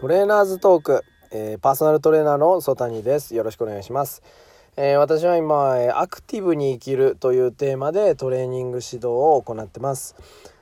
[0.00, 3.34] トレーナーズトーク、えー、パーソナルトレーナーの曽谷です。
[3.34, 4.22] よろしくお願いします、
[4.78, 10.16] えー、私は今アクティブに生きるというテーマでトレーニング指導を行ってます。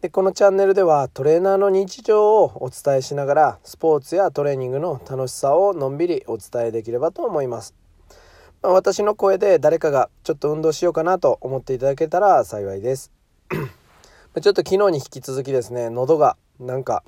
[0.00, 7.76] でこのチャンネルではトレーナーの日常をお伝えしながらスポーツやトレーニングの楽しさをのんびりお伝えできればと思います。
[8.62, 13.12] ま、私の声で誰かがちょっと運動しようかなと思っていただけたら幸いです。
[13.54, 17.04] ちょっと昨日に引き続きですね喉がなんか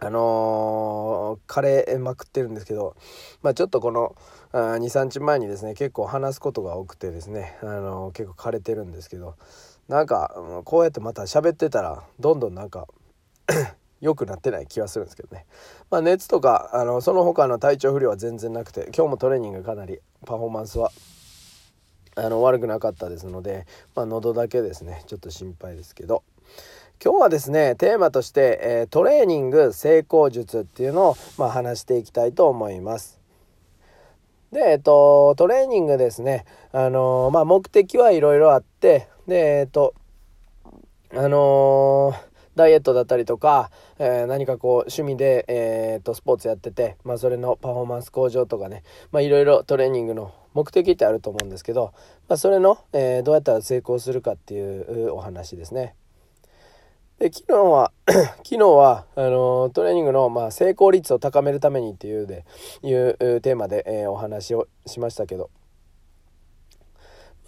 [0.00, 2.96] あのー、枯れまくってるんですけど、
[3.42, 4.14] まあ、ちょっとこの
[4.52, 9.34] 23日前にですね結構話すことが多くてですね、あのー、結構枯れてるんですけど
[9.88, 10.34] なんか
[10.64, 12.86] こうやってまた喋ってたらどんどんなんか
[14.00, 15.46] 良くなってない気はするんですけどね、
[15.90, 20.92] まあ、熱とかあのその他の体調不良は全然なくて今日もトレーニングかなりパフォーマンスは
[22.14, 26.22] あの悪くなかったですので、まあ、喉だけですねちょっと心配ですけど。
[27.00, 33.20] 今日はですねテーマとして、えー、トレーニング成功術っていうのを、まあ、話していきたいと思います。
[34.50, 39.94] で、えっと、トレーニングですね、あのー、まあ、目的はいろいろあって、で、えっと、
[41.14, 51.92] あのー、ダイエットだったりとか、えー、何かこう趣味で、えー、とスポーツやってて、まあ、それのパフォーマンス向上とかね、まあ、いろいろトレーニングの目的ってあると思うんですけど、
[52.28, 55.94] まあ、それの、えー、どうやったら成功するかっていうお話ですね。
[57.18, 62.44] で昨日は 昨日はあのトレーニングの、まあ、成功率を高めるためにっていうで
[62.82, 65.50] いうテーマで、えー、お話をしましたけど。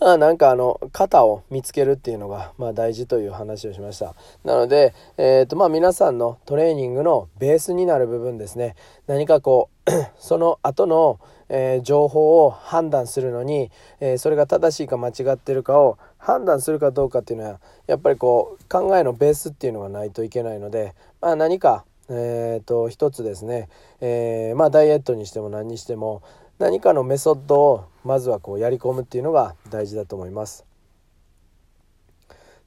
[0.00, 4.14] まあなんかあの型を見つけるっていうのがまあ大事という話をしました。
[4.44, 8.76] なので、えーとまあ、皆さんのトレーニングのベースになる部分ですね。
[9.08, 23.68] 何かこう その後のえー、情報を判断するのに、えー、それが正しいか間違ってるかを判断するかどうかっていうのはやっぱりこう考えのベースっていうのがないといけないので、まあ、何か、えーと、一つですね、
[24.00, 26.22] えまあ、ダイエットにしても何にしても
[26.58, 30.64] 何かのメソッドをまずはこうやり込むっていうのが大事だと思います。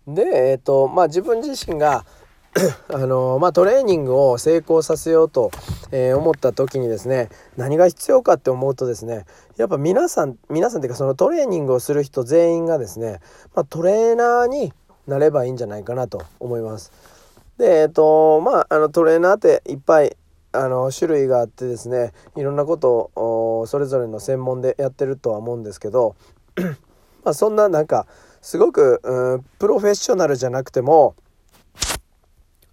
[0.08, 2.06] で、えーとまあ、自分自身が
[2.94, 5.52] あのまあ、トレーニングを成功させようと、
[5.92, 9.26] えー、思った時にですね何が必要かって思うとですね
[9.56, 13.22] やっぱ皆さん皆さんっていうかそのトレーニングをする人全員がですね、
[13.56, 14.74] まあ、トレーナーに
[15.08, 16.92] なればいいんじゃないかなと思います。
[17.58, 20.18] でえっ、とまああのトレーナーっていっぱい
[20.52, 26.16] あの種類があってですねいろんなことをそれぞれの専門でやってるとは思うんですけど
[27.24, 28.08] まあそんななんか
[28.42, 29.00] すごく、
[29.60, 31.14] プロフェッショナルじゃなくても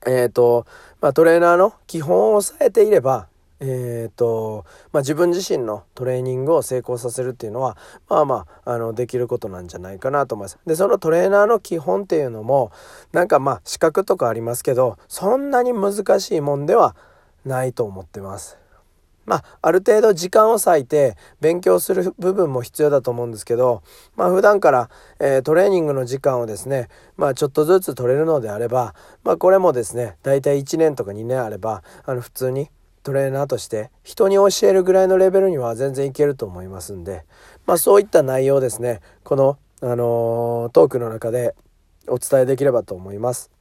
[0.06, 0.66] えっ、ー、と、
[1.00, 3.28] まあ、トレーナーの基本を押さえていれば、
[3.60, 7.76] えっ、ー、と、まあ、自分自身のトレーニングを成功させるっていうのは、
[8.08, 10.58] まあまあ、あの、できることなんじゃないかなと思います。
[10.64, 12.70] で、そのトレーナーの基本っていうのも、
[13.12, 16.94] なんかまあ、資格とかありますけど、そんなに難しいもんでは
[17.44, 18.58] ないと思ってます。
[19.28, 23.82] まあ、ある程度時間を割いて勉強する部分も必要だと思うんですけど、
[24.16, 24.88] まあ、普段から、
[25.20, 28.94] えー、トレーニングの時間をですね、まあ、ちょっとずつ取れるのであれば、
[29.24, 32.70] まあ、これもですね、大体1年とか2年あれば、あの、普通に
[33.02, 37.26] トレーナーとして人に教えるぐらいのレベルには全然いけると思いますんで、
[37.66, 41.54] まあ、そういった内容ですね、この、あのー、トークの中で
[42.06, 43.57] お伝えできればと思います。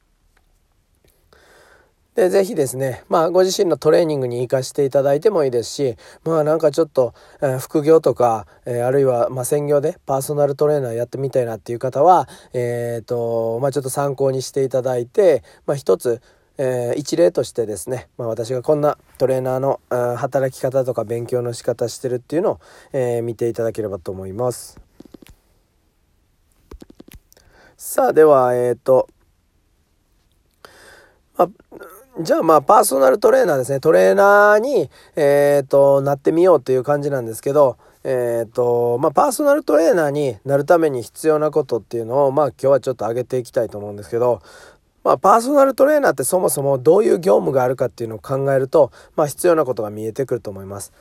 [2.17, 7.13] で、ぜひですね、まあ、ご自身のトレーニングに活かしていただいてもいいですし、まあ、なんかちょっと、
[7.43, 16.19] えー、副業とか、えー、あるいは、まあ、専業でパーソナルトレーナーやってみたいなっていう方は、えっ、ー、と、まあ、ちょっと参考にしていただいて、まあ、一つ、
[16.57, 19.79] えー、一例としてですね、まあ、私がこんなトレーナーの
[20.17, 22.59] 働き方とか勉強の仕方してるっていうのを、
[22.93, 24.81] えー、見ていただければと思います。
[27.77, 29.07] さあ、では、えっ、ー、と、
[31.37, 31.47] あ
[32.19, 33.79] じゃあまあパーソナルトレーナーですね。
[33.79, 44.41] トレーナーに、えっ、ー、と、なってみようという感じなんですけど、えっ、ー、と、まあパーソナルトレーナーになるために必要なことっていうのを、まあ今日はちょっと上げていきたいと思うんですけど、
[45.03, 50.91] まあパーソナルトレーナーってそもそもどういう業務があるかっていうのを考えると、まあ必要なことが見えてくると思います。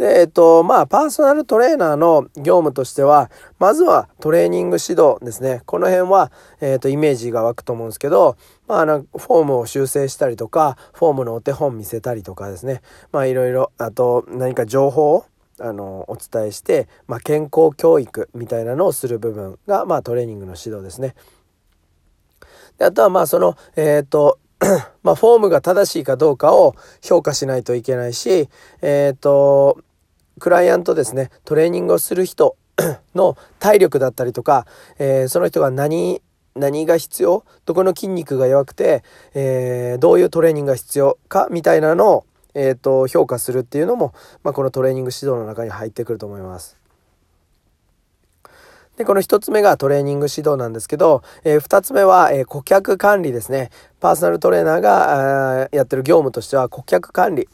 [0.00, 5.60] で、えっと、まあ、パーソナルトレーナーの業務としては、まずはトレーニング指導ですね。
[5.66, 6.32] この辺は、
[6.62, 12.80] えっと、イメージが湧くと思うんですけど、まあ、フォームを修正したりとか、フォームのお手本見せたりとかですね。
[13.12, 15.26] まあ、いろいろ、あと、何か情報を、
[15.60, 21.14] あの、お伝えして、まあ、健康教育みたいなのをする部分が、まあ、トレーニングの指導ですね。
[22.78, 24.38] であとは、まあ、その、えっ、と、
[25.02, 28.48] まあ、フォームが正しいかどうかを評価しないといけないし、
[28.80, 29.78] えっ、と、
[30.40, 32.56] クライアントですね、トレーニングをする人
[33.14, 34.66] の体力だったりとか、
[34.98, 36.20] えー、その人が何
[36.56, 37.44] 何が必要？
[37.64, 39.04] どこの筋肉が弱くて、
[39.34, 46.76] えー、どういうトレーニングが必要かみたいなのを、えーと、評価するっていうのも、まあ、このトレーニング指導の中に入ってくると思います。
[48.96, 53.70] で、この1つ目がトレーニング指導なんですけど、えー、2つ目は、えー、顧客管理ですね。
[54.00, 57.48] パーソナルトレーナーがやってる業務としては顧客管理。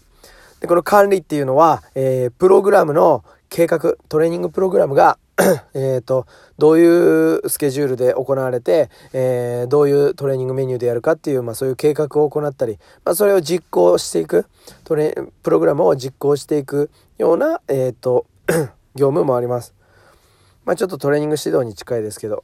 [0.60, 5.18] で、この管理っていうのは、えー、プログラムの計画、トレーニングプログラムが
[5.74, 6.26] えっと、
[6.56, 14.46] どういうスケジュールで行われて、えー、どういうトレーニングメニューでやるかっていう、まあそういう計画を行ったり、まあそれを実行していく、
[14.84, 18.26] トレ、プログラムを実行していくような、えっ、ー、と、
[18.96, 19.74] 業務もあります。
[20.64, 22.42] まあちょっとトレーニング指導に近いですけど。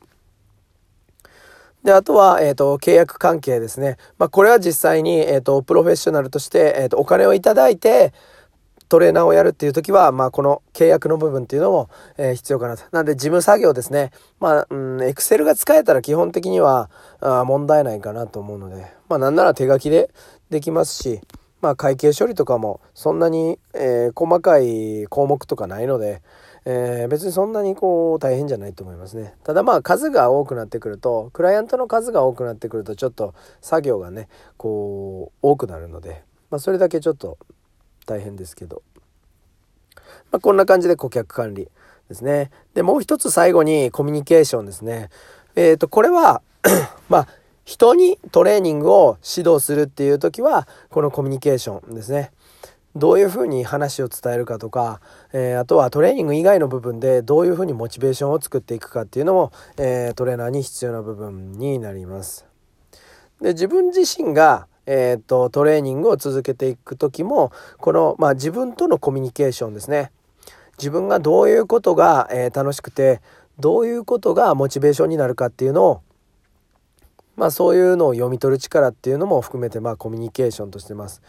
[1.84, 3.96] で、あとは、えっ、ー、と、契約関係ですね。
[4.19, 8.12] まあこれは実際に、えっ、と、プロフェッショナルとして、えっ、と、お金をいただいて、
[8.93, 11.88] トレーナーをやるっていう時は、まあ、この契約の部分っていうのも、
[12.19, 12.82] え、必要かなと。
[12.93, 14.11] なんで、事務作業ですね。
[14.38, 16.90] まあ、うん、エクセルが使えたら基本的には、
[17.20, 20.11] あ問題ないかなと思うので、まあ、なんなら手書きで
[20.50, 21.23] できますし、
[21.62, 26.20] まあ、会計処理とかも、そんなに、え、細かい項目とかないので、
[26.64, 29.35] えー、別にそんなにこう大変じゃないと思いますね。
[29.43, 37.38] ただまあ数が多くなってくると、クライアントの数が多くなってくるとちょっと作業がね、こう多くなるので、まあそれだけちょっと
[38.06, 38.82] 大変ですけど、
[40.31, 41.69] まあ、こんな感じで顧客管理
[42.09, 42.50] ですね。
[42.75, 45.09] でもう一つ最後にコミュニケーションですね。
[45.56, 46.43] えっ、ー、とこれは
[47.09, 47.29] まあ
[47.64, 52.32] 人にトレーニングを指導するっていう時はこのコミュニケーションですね。
[52.94, 55.00] どういうふうに話を伝えるかとか、
[55.32, 62.44] えー、あとはトレーニング以外の部分でどういうふうにモチベーションを作っていくかっていうのも、えー、トレーナーに必要な部分になります。
[63.40, 70.10] で自分自身がえーと、トレーニングを続けていく時もこの、まあ、自分とのコミュニケーションですね
[70.76, 73.20] 自分がどういうことが、えー、楽しくて
[73.60, 76.02] どういうことがモチベーションになるかっていうのを
[77.36, 81.22] まあそういうのを読み取る力っていうのも含めてまあコミュニケーションとしてます。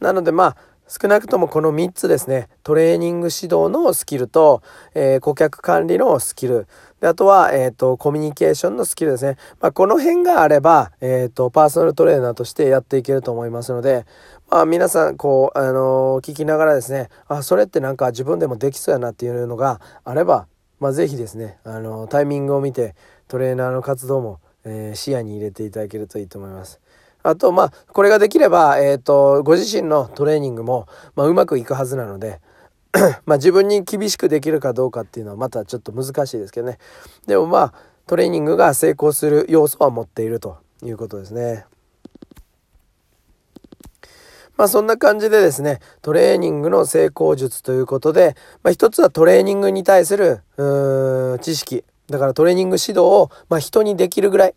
[0.00, 0.56] なのでまあ
[0.90, 2.48] 少なくともこの3つですね。
[2.64, 4.60] トレーニング指導のスキルと、
[4.92, 6.66] えー、顧客管理のスキル。
[7.00, 14.04] であとは、えっ、ー、とコミュニケーションのスキルですね、まあ、この辺があれば、えっ、ー、とパーソナルトレーナーとしてやっていけると思いますので、
[14.50, 20.48] まあ、皆さんこう、あの聞きながらですねあそれってなんか自分でもできそうやなっていうのがあれば、
[20.80, 22.96] まあ、是非ですね、あのタイミングを見て
[23.28, 26.80] トレーナーの活動も、え視野に入れていただけるといいと思います。
[27.22, 32.40] あと、まあ、これができれば、えっ、ー、と、ご自身のトレーニングも、まあ、うまくいくはずなので、
[33.24, 36.78] まあ、自分に厳しくできるかどうかっていうのはまたちょっと難しいですけどね。
[37.26, 37.74] でもまあ、
[38.06, 41.66] トレーニングが成功する要素は持っているということですね。
[44.56, 50.40] まあそんな感じでですね、トレーニングの成功術ということで、まあ一つはトレーニングに対する、
[51.40, 51.84] 知識。
[52.08, 54.54] だからトレーニング指導を、まあ、人にできるぐらい。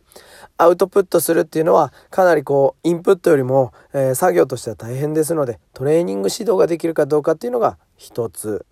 [0.64, 8.66] アウトプットするっていうのはかなりこうインプットよりも、えー、作業としては大変ですのでトレーニング指導ができるかどうかっていうのが一つ。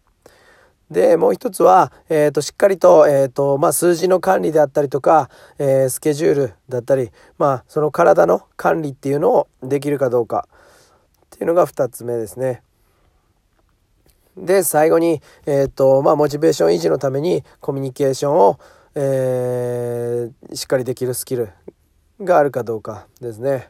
[0.92, 10.50] でもう一つは、えーと、しっかりと,、えーとまあ、数字の管理であったりとか、えー、スケジュールだったり、まあ、その体の管理っていうのをできるかどうか
[11.28, 12.62] っていうのが2つ目ですね。
[14.36, 18.60] で最後に、えーとまあ、モチベーション維持のためにコミュニケーションを、
[18.96, 21.50] えー、しっかりできるスキル
[22.26, 23.70] があるかどうかですね。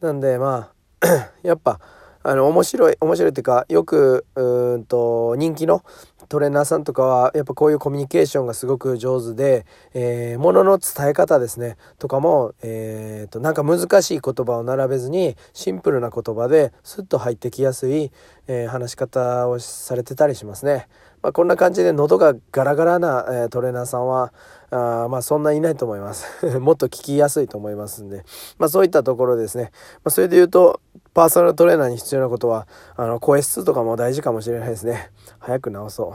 [0.00, 1.80] なんでまあ やっぱ
[2.22, 5.82] あの面白い面白いっていうかよくうんと人気の
[6.28, 18.12] トレーナーさんとかはやっぱこういうコミュニケーションがすごく上手で、えー、ものの伝え方ですねとかも、えーと、なんか難しい言葉を並べずにシンプルな言葉ですっと入ってきやすい、
[18.46, 20.86] えー、話し方をされてたりしますね。
[21.22, 24.32] まあ、こんな感じで喉がガラガラな、えー、トレーナーさんは
[24.70, 26.46] あまあそんないないと思います。
[26.60, 28.24] もっと聞きやすいと思いますんで、
[28.58, 29.72] まあ、そういったところですね、
[30.04, 30.80] まあ、それで言うと
[31.12, 35.10] パーソナルトレーナーに必要なことはあの声質とかも大事かもしれないですね。
[35.38, 36.14] 早く直そ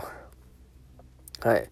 [1.44, 1.48] う。
[1.48, 1.70] はい。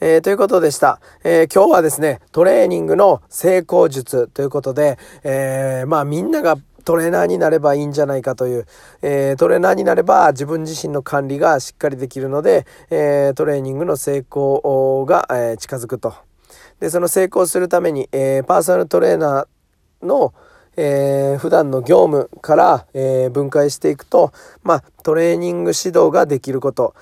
[0.00, 8.66] えー、ということでした、えー、今日はですねトレーニングの成功術ということで、えー、まあみんながトレーナーになればいいんじゃないかという、
[9.02, 16.14] えー、トレーナーになれば自分自身の管理がしっかりできるので、えー、トレーニングの成功が、えー、近づくと。
[16.80, 20.34] で、その成功するために、えパーソナルトレーナーの、
[20.76, 24.32] えー、普段の業務から、え分解していくと、
[24.64, 26.94] まあ、トレーニング指導ができること、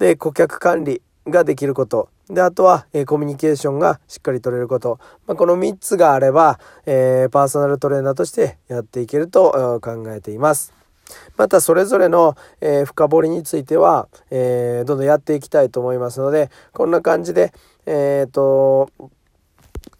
[0.00, 4.98] で、顧客管理ができること、で、あとは、えー、コミュニケーションがしっかり取れること。
[5.26, 10.74] まあ、この3つがあれば、えー、パーソナルトレーナーとしてやっていけると考えています。
[11.36, 17.52] またそれぞれの、えー、深掘りについては、えー、どんどんやっていきたいと思いますので、こんな感じで、
[17.86, 18.90] えっ、と、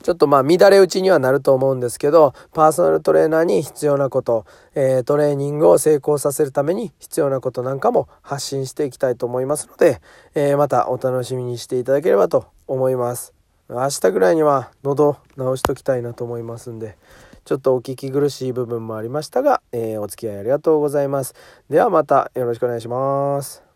[0.03, 10.01] ちょっとまあ乱れ打ちにはなると思うんですけど、パーソナルトレーナーに必要なこと、えー、トレーニングを成功させるために必要なことなんかも発信していきたいと思いますので、
[10.35, 13.35] えー、またお楽しみにしていただければと思います。
[13.69, 16.97] 明日ぐらいには喉治しときたいなと思いますんで、
[17.45, 21.35] ちょっとお聞き苦しい部分もありましたが、えー、お付き合いありがとうございます。
[21.69, 23.68] ではまたよろしくお願いします。